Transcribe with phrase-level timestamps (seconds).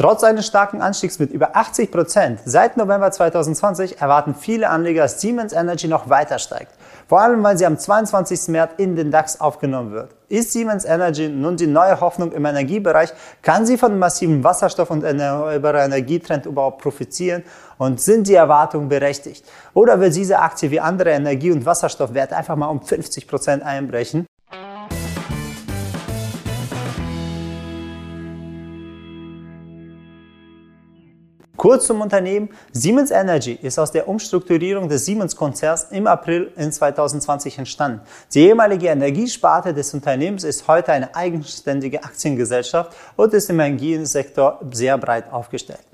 [0.00, 5.20] Trotz eines starken Anstiegs mit über 80 Prozent seit November 2020 erwarten viele Anleger, dass
[5.20, 6.72] Siemens Energy noch weiter steigt.
[7.06, 8.48] Vor allem, weil sie am 22.
[8.48, 10.14] März in den DAX aufgenommen wird.
[10.30, 13.10] Ist Siemens Energy nun die neue Hoffnung im Energiebereich?
[13.42, 17.42] Kann sie von massiven Wasserstoff- und erneuerbarer Energietrend überhaupt profitieren?
[17.76, 19.44] Und sind die Erwartungen berechtigt?
[19.74, 24.24] Oder wird diese Aktie wie andere Energie- und Wasserstoffwerte einfach mal um 50 Prozent einbrechen?
[31.60, 32.48] Kurz zum Unternehmen.
[32.72, 38.00] Siemens Energy ist aus der Umstrukturierung des Siemens-Konzerns im April in 2020 entstanden.
[38.32, 44.96] Die ehemalige Energiesparte des Unternehmens ist heute eine eigenständige Aktiengesellschaft und ist im Energiesektor sehr
[44.96, 45.84] breit aufgestellt.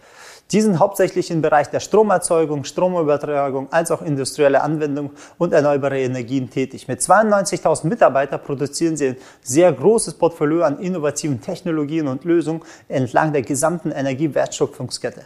[0.52, 6.48] Die sind hauptsächlich im Bereich der Stromerzeugung, Stromübertragung als auch industrielle Anwendung und erneuerbare Energien
[6.48, 6.86] tätig.
[6.86, 13.32] Mit 92.000 Mitarbeitern produzieren sie ein sehr großes Portfolio an innovativen Technologien und Lösungen entlang
[13.32, 15.24] der gesamten Energiewertschöpfungskette.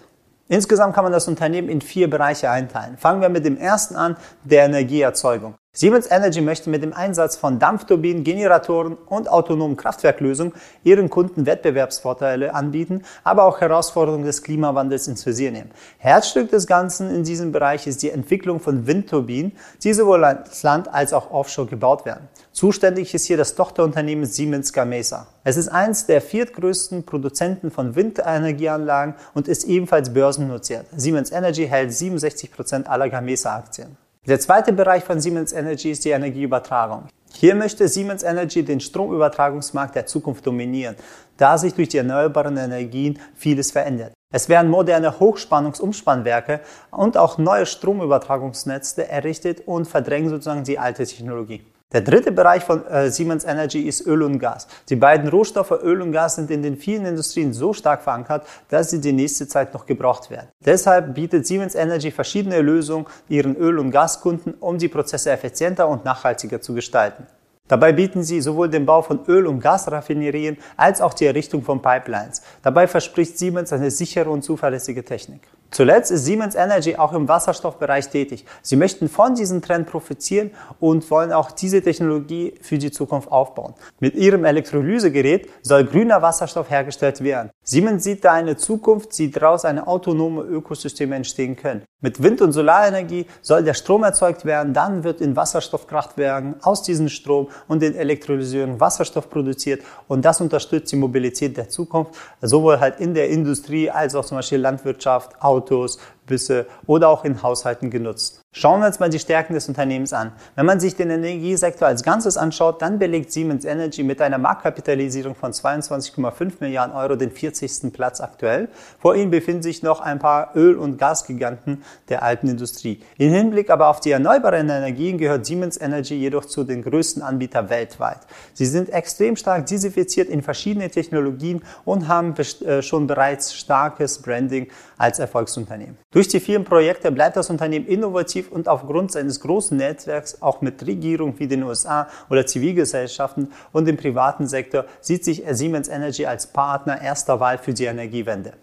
[0.50, 2.98] Insgesamt kann man das Unternehmen in vier Bereiche einteilen.
[2.98, 5.54] Fangen wir mit dem ersten an, der Energieerzeugung.
[5.80, 12.52] Siemens Energy möchte mit dem Einsatz von Dampfturbinen, Generatoren und autonomen Kraftwerklösungen ihren Kunden Wettbewerbsvorteile
[12.52, 15.70] anbieten, aber auch Herausforderungen des Klimawandels ins Visier nehmen.
[15.98, 20.92] Herzstück des Ganzen in diesem Bereich ist die Entwicklung von Windturbinen, die sowohl als Land
[20.92, 22.28] als auch offshore gebaut werden.
[22.52, 25.28] Zuständig ist hier das Tochterunternehmen Siemens Gamesa.
[25.44, 30.86] Es ist eines der viertgrößten Produzenten von Windenergieanlagen und ist ebenfalls börsennotiert.
[30.94, 33.96] Siemens Energy hält 67 Prozent aller Gamesa-Aktien.
[34.30, 37.08] Der zweite Bereich von Siemens Energy ist die Energieübertragung.
[37.32, 40.94] Hier möchte Siemens Energy den Stromübertragungsmarkt der Zukunft dominieren,
[41.36, 44.12] da sich durch die erneuerbaren Energien vieles verändert.
[44.32, 46.60] Es werden moderne Hochspannungsumspannwerke
[46.92, 51.64] und auch neue Stromübertragungsnetze errichtet und verdrängen sozusagen die alte Technologie.
[51.92, 54.68] Der dritte Bereich von äh, Siemens Energy ist Öl und Gas.
[54.88, 58.90] Die beiden Rohstoffe Öl und Gas sind in den vielen Industrien so stark verankert, dass
[58.90, 60.46] sie die nächste Zeit noch gebraucht werden.
[60.64, 66.04] Deshalb bietet Siemens Energy verschiedene Lösungen ihren Öl- und Gaskunden, um die Prozesse effizienter und
[66.04, 67.26] nachhaltiger zu gestalten.
[67.66, 71.82] Dabei bieten sie sowohl den Bau von Öl- und Gasraffinerien als auch die Errichtung von
[71.82, 72.42] Pipelines.
[72.62, 75.42] Dabei verspricht Siemens eine sichere und zuverlässige Technik.
[75.70, 78.44] Zuletzt ist Siemens Energy auch im Wasserstoffbereich tätig.
[78.60, 80.50] Sie möchten von diesem Trend profitieren
[80.80, 83.74] und wollen auch diese Technologie für die Zukunft aufbauen.
[84.00, 87.50] Mit ihrem Elektrolysegerät soll grüner Wasserstoff hergestellt werden.
[87.62, 91.84] Siemens sieht da eine Zukunft, die daraus eine autonome Ökosysteme entstehen können.
[92.02, 97.10] Mit Wind- und Solarenergie soll der Strom erzeugt werden, dann wird in Wasserstoffkraftwerken aus diesem
[97.10, 103.00] Strom und den Elektrolyseuren Wasserstoff produziert und das unterstützt die Mobilität der Zukunft, sowohl halt
[103.00, 108.39] in der Industrie als auch zum Beispiel Landwirtschaft, Autos, Busse oder auch in Haushalten genutzt.
[108.52, 110.32] Schauen wir uns mal die Stärken des Unternehmens an.
[110.56, 115.36] Wenn man sich den Energiesektor als Ganzes anschaut, dann belegt Siemens Energy mit einer Marktkapitalisierung
[115.36, 117.92] von 22,5 Milliarden Euro den 40.
[117.92, 118.68] Platz aktuell.
[118.98, 123.00] Vor ihnen befinden sich noch ein paar Öl- und Gasgiganten der alten Industrie.
[123.18, 127.70] Im Hinblick aber auf die erneuerbaren Energien gehört Siemens Energy jedoch zu den größten Anbietern
[127.70, 128.18] weltweit.
[128.52, 134.66] Sie sind extrem stark diversifiziert in verschiedene Technologien und haben äh, schon bereits starkes Branding
[134.98, 135.96] als Erfolgsunternehmen.
[136.10, 140.86] Durch die vielen Projekte bleibt das Unternehmen innovativ und aufgrund seines großen Netzwerks auch mit
[140.86, 146.46] Regierungen wie den USA oder Zivilgesellschaften und dem privaten Sektor sieht sich Siemens Energy als
[146.46, 148.54] Partner erster Wahl für die Energiewende.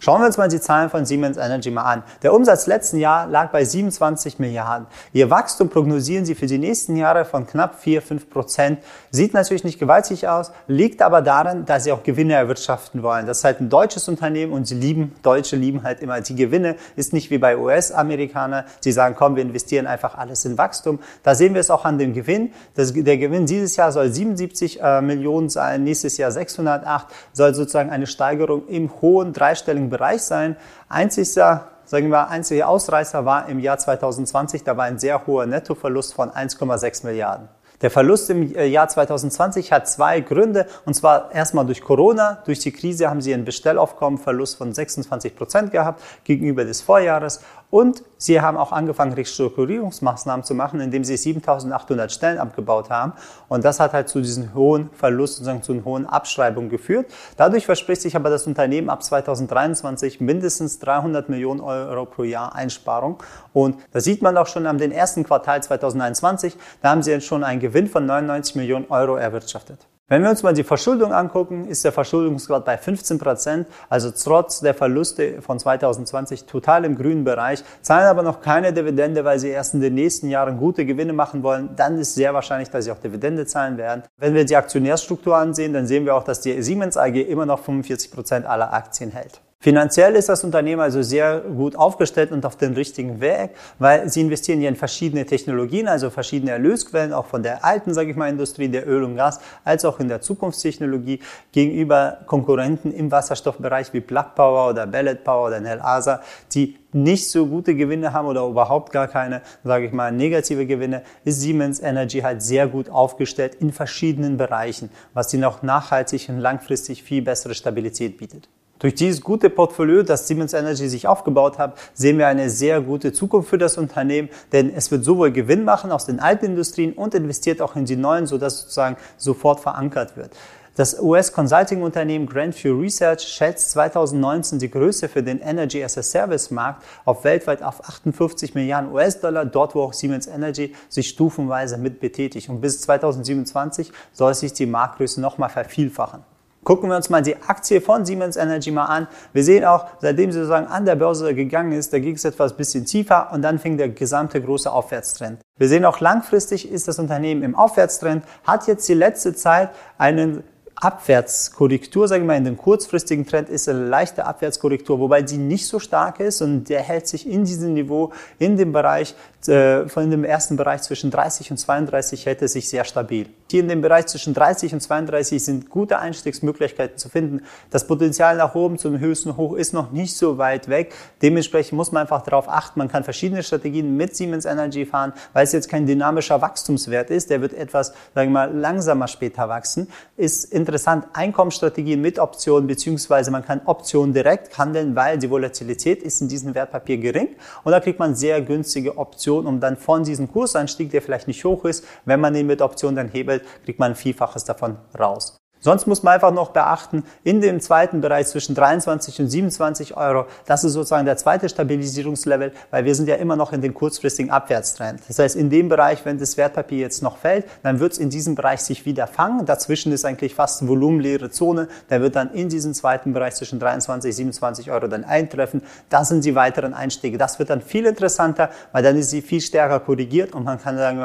[0.00, 2.02] Schauen wir uns mal die Zahlen von Siemens Energy mal an.
[2.22, 4.86] Der Umsatz letzten Jahr lag bei 27 Milliarden.
[5.14, 8.80] Ihr Wachstum prognosieren sie für die nächsten Jahre von knapp 4, 5 Prozent.
[9.12, 13.26] Sieht natürlich nicht gewaltig aus, liegt aber daran, dass sie auch Gewinne erwirtschaften wollen.
[13.26, 16.76] Das ist halt ein deutsches Unternehmen und sie lieben, Deutsche lieben halt immer die Gewinne.
[16.96, 18.64] Ist nicht wie bei US-Amerikanern.
[18.80, 20.98] Sie sagen, komm, wir investieren einfach alles in Wachstum.
[21.22, 22.52] Da sehen wir es auch an dem Gewinn.
[22.74, 27.88] Das, der Gewinn dieses Jahr soll 77 äh, Millionen sein, nächstes Jahr 608, soll sozusagen
[27.88, 30.56] eine Steigerung im hohen dreistelligen Bereich sein.
[30.88, 36.14] Einzigster sagen wir, einziger Ausreißer war im Jahr 2020, da war ein sehr hoher Nettoverlust
[36.14, 37.48] von 1,6 Milliarden.
[37.84, 40.66] Der Verlust im äh, Jahr 2020 hat zwei Gründe.
[40.86, 42.42] Und zwar erstmal durch Corona.
[42.46, 47.42] Durch die Krise haben sie einen Bestellaufkommenverlust von 26 Prozent gehabt gegenüber des Vorjahres.
[47.74, 53.14] Und sie haben auch angefangen, Restrukturierungsmaßnahmen zu machen, indem sie 7800 Stellen abgebaut haben.
[53.48, 57.06] Und das hat halt zu diesem hohen Verlust, sozusagen zu einer hohen Abschreibung geführt.
[57.36, 63.20] Dadurch verspricht sich aber das Unternehmen ab 2023 mindestens 300 Millionen Euro pro Jahr Einsparung.
[63.52, 66.56] Und das sieht man auch schon am den ersten Quartal 2021.
[66.80, 69.84] Da haben sie jetzt schon einen Gewinn von 99 Millionen Euro erwirtschaftet.
[70.06, 74.60] Wenn wir uns mal die Verschuldung angucken, ist der Verschuldungsgrad bei 15 Prozent, also trotz
[74.60, 79.48] der Verluste von 2020 total im grünen Bereich, zahlen aber noch keine Dividende, weil sie
[79.48, 81.70] erst in den nächsten Jahren gute Gewinne machen wollen.
[81.74, 84.02] Dann ist sehr wahrscheinlich, dass sie auch Dividende zahlen werden.
[84.18, 87.60] Wenn wir die Aktionärsstruktur ansehen, dann sehen wir auch, dass die Siemens AG immer noch
[87.60, 89.40] 45 Prozent aller Aktien hält.
[89.64, 94.20] Finanziell ist das Unternehmen also sehr gut aufgestellt und auf dem richtigen Weg, weil sie
[94.20, 98.28] investieren ja in verschiedene Technologien, also verschiedene Erlösquellen, auch von der alten, sage ich mal,
[98.28, 101.20] Industrie, der Öl und Gas, als auch in der Zukunftstechnologie
[101.50, 106.20] gegenüber Konkurrenten im Wasserstoffbereich wie Plug Power oder Bellet Power oder Nel Asa,
[106.52, 111.04] die nicht so gute Gewinne haben oder überhaupt gar keine, sage ich mal, negative Gewinne,
[111.24, 116.38] ist Siemens Energy halt sehr gut aufgestellt in verschiedenen Bereichen, was ihnen auch nachhaltig und
[116.38, 118.46] langfristig viel bessere Stabilität bietet.
[118.80, 123.12] Durch dieses gute Portfolio, das Siemens Energy sich aufgebaut hat, sehen wir eine sehr gute
[123.12, 127.14] Zukunft für das Unternehmen, denn es wird sowohl Gewinn machen aus den alten Industrien und
[127.14, 130.32] investiert auch in die neuen, sodass sozusagen sofort verankert wird.
[130.76, 137.22] Das US-Consulting-Unternehmen Grandview Research schätzt 2019 die Größe für den Energy as a Service-Markt auf
[137.22, 142.48] weltweit auf 58 Milliarden US-Dollar, dort wo auch Siemens Energy sich stufenweise mit betätigt.
[142.48, 146.24] Und bis 2027 soll sich die Marktgröße nochmal vervielfachen.
[146.64, 149.06] Gucken wir uns mal die Aktie von Siemens Energy mal an.
[149.32, 152.56] Wir sehen auch, seitdem sie sozusagen an der Börse gegangen ist, da ging es etwas
[152.56, 155.40] bisschen tiefer und dann fing der gesamte große Aufwärtstrend.
[155.58, 160.42] Wir sehen auch langfristig ist das Unternehmen im Aufwärtstrend, hat jetzt die letzte Zeit einen
[160.76, 165.66] Abwärtskorrektur, sage ich mal, in dem kurzfristigen Trend ist eine leichte Abwärtskorrektur, wobei sie nicht
[165.66, 169.14] so stark ist und der hält sich in diesem Niveau, in dem Bereich,
[169.46, 173.26] äh, von dem ersten Bereich zwischen 30 und 32 hält es sich sehr stabil.
[173.50, 177.42] Hier in dem Bereich zwischen 30 und 32 sind gute Einstiegsmöglichkeiten zu finden.
[177.70, 180.94] Das Potenzial nach oben zum höchsten Hoch ist noch nicht so weit weg.
[181.22, 185.44] Dementsprechend muss man einfach darauf achten, man kann verschiedene Strategien mit Siemens Energy fahren, weil
[185.44, 189.88] es jetzt kein dynamischer Wachstumswert ist, der wird etwas, sagen wir mal, langsamer später wachsen,
[190.16, 196.02] ist in interessant Einkommensstrategien mit Optionen, beziehungsweise man kann Optionen direkt handeln, weil die Volatilität
[196.02, 200.04] ist in diesem Wertpapier gering und da kriegt man sehr günstige Optionen, um dann von
[200.04, 203.78] diesem Kursanstieg, der vielleicht nicht hoch ist, wenn man den mit Optionen dann hebelt, kriegt
[203.78, 205.36] man ein Vielfaches davon raus.
[205.64, 210.26] Sonst muss man einfach noch beachten, in dem zweiten Bereich zwischen 23 und 27 Euro,
[210.44, 214.30] das ist sozusagen der zweite Stabilisierungslevel, weil wir sind ja immer noch in den kurzfristigen
[214.30, 215.00] Abwärtstrend.
[215.08, 218.10] Das heißt, in dem Bereich, wenn das Wertpapier jetzt noch fällt, dann wird es in
[218.10, 219.46] diesem Bereich sich wieder fangen.
[219.46, 221.68] Dazwischen ist eigentlich fast volumenleere Zone.
[221.88, 225.62] Der wird dann in diesen zweiten Bereich zwischen 23 und 27 Euro dann eintreffen.
[225.88, 227.16] Das sind die weiteren Einstiege.
[227.16, 230.76] Das wird dann viel interessanter, weil dann ist sie viel stärker korrigiert und man kann
[230.76, 231.00] sagen,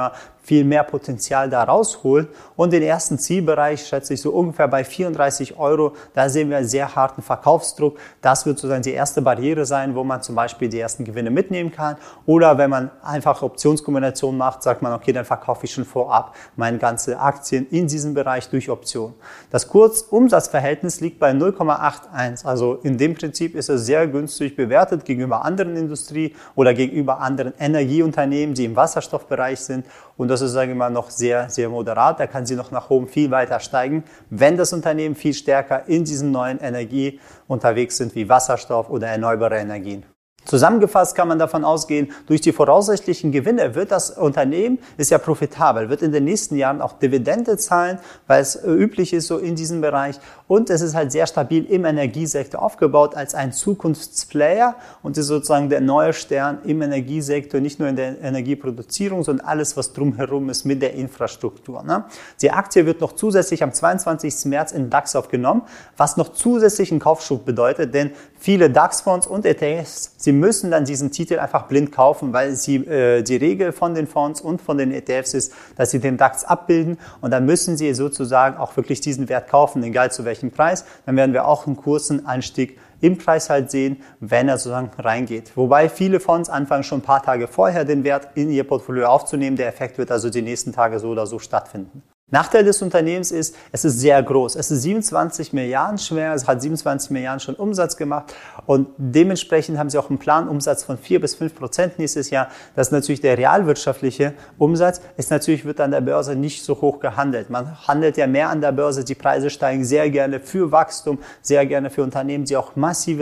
[0.49, 2.27] viel mehr Potenzial da rausholen.
[2.55, 5.93] Und den ersten Zielbereich schätze ich so ungefähr bei 34 Euro.
[6.15, 7.99] Da sehen wir einen sehr harten Verkaufsdruck.
[8.19, 11.71] Das wird sozusagen die erste Barriere sein, wo man zum Beispiel die ersten Gewinne mitnehmen
[11.71, 11.97] kann.
[12.25, 16.79] Oder wenn man einfach Optionskombinationen macht, sagt man, okay, dann verkaufe ich schon vorab meine
[16.79, 19.13] ganze Aktien in diesem Bereich durch Option.
[19.51, 22.43] Das Kurzumsatzverhältnis liegt bei 0,81.
[22.43, 27.53] Also in dem Prinzip ist es sehr günstig bewertet gegenüber anderen Industrie oder gegenüber anderen
[27.59, 29.85] Energieunternehmen, die im Wasserstoffbereich sind.
[30.19, 32.19] Und das ist, sage ich mal, noch sehr, sehr moderat.
[32.19, 36.03] Da kann sie noch nach oben viel weiter steigen, wenn das Unternehmen viel stärker in
[36.03, 40.03] diesen neuen Energie unterwegs sind, wie Wasserstoff oder erneuerbare Energien.
[40.43, 45.89] Zusammengefasst kann man davon ausgehen, durch die voraussichtlichen Gewinne wird das Unternehmen, ist ja profitabel,
[45.89, 49.79] wird in den nächsten Jahren auch Dividende zahlen, weil es üblich ist so in diesem
[49.79, 50.19] Bereich.
[50.49, 54.73] Und es ist halt sehr stabil im Energiesektor aufgebaut als ein Zukunftsplayer
[55.03, 59.77] und ist sozusagen der neue Stern im Energiesektor, nicht nur in der Energieproduzierung, sondern alles,
[59.77, 61.83] was drumherum ist mit der Infrastruktur.
[61.83, 62.03] Ne?
[62.41, 64.45] Die Aktie wird noch zusätzlich am 22.
[64.45, 65.61] März in DAX aufgenommen,
[65.97, 68.09] was noch zusätzlichen Kaufschub bedeutet, denn
[68.39, 73.21] viele DAX-Fonds und ETFs, sie müssen dann diesen Titel einfach blind kaufen, weil sie, äh,
[73.21, 76.97] die Regel von den Fonds und von den ETFs ist, dass sie den DAX abbilden
[77.21, 80.85] und dann müssen sie sozusagen auch wirklich diesen Wert kaufen, egal zu welchem Preis.
[81.05, 85.55] Dann werden wir auch einen kurzen Anstieg im Preis halt sehen, wenn er sozusagen reingeht.
[85.55, 89.55] Wobei viele Fonds anfangen schon ein paar Tage vorher den Wert in ihr Portfolio aufzunehmen.
[89.55, 92.03] Der Effekt wird also die nächsten Tage so oder so stattfinden.
[92.31, 94.55] Nachteil des Unternehmens ist, es ist sehr groß.
[94.55, 98.33] Es ist 27 Milliarden schwer, es hat 27 Milliarden schon Umsatz gemacht
[98.65, 102.49] und dementsprechend haben sie auch einen Planumsatz von 4 bis 5 Prozent nächstes Jahr.
[102.75, 105.01] Das ist natürlich der realwirtschaftliche Umsatz.
[105.17, 107.49] Ist natürlich wird an der Börse nicht so hoch gehandelt.
[107.49, 111.65] Man handelt ja mehr an der Börse, die Preise steigen sehr gerne für Wachstum, sehr
[111.65, 113.19] gerne für Unternehmen, die auch massive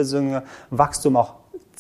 [0.69, 1.35] Wachstum auch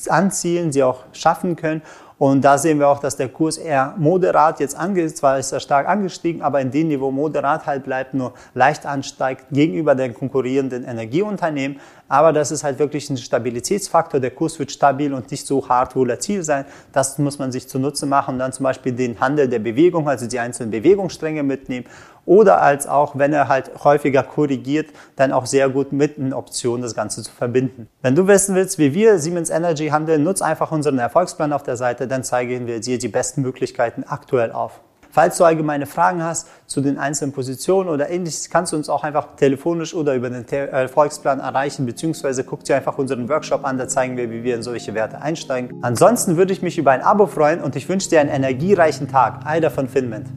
[0.07, 1.81] anzielen, sie auch schaffen können.
[2.19, 5.59] Und da sehen wir auch, dass der Kurs eher moderat jetzt angeht, zwar ist er
[5.59, 10.83] stark angestiegen, aber in dem Niveau moderat halt bleibt, nur leicht ansteigt gegenüber den konkurrierenden
[10.83, 11.79] Energieunternehmen.
[12.09, 14.19] Aber das ist halt wirklich ein Stabilitätsfaktor.
[14.19, 16.65] Der Kurs wird stabil und nicht so hart volatil sein.
[16.91, 20.25] Das muss man sich zunutze machen und dann zum Beispiel den Handel der Bewegung, also
[20.25, 21.85] die einzelnen Bewegungsstränge mitnehmen.
[22.27, 26.81] Oder als auch, wenn er halt häufiger korrigiert, dann auch sehr gut mit einer Option
[26.81, 27.87] das Ganze zu verbinden.
[28.01, 31.77] Wenn du wissen willst, wie wir Siemens Energy handeln, nutz einfach unseren Erfolgsplan auf der
[31.77, 34.81] Seite, dann zeigen wir dir die besten Möglichkeiten aktuell auf.
[35.09, 39.05] Falls du allgemeine Fragen hast zu den einzelnen Positionen oder ähnliches, kannst du uns auch
[39.05, 43.87] einfach telefonisch oder über den Erfolgsplan erreichen, beziehungsweise guck dir einfach unseren Workshop an, da
[43.87, 45.79] zeigen wir, wie wir in solche Werte einsteigen.
[45.81, 49.45] Ansonsten würde ich mich über ein Abo freuen und ich wünsche dir einen energiereichen Tag.
[49.45, 50.27] Eider von Finment.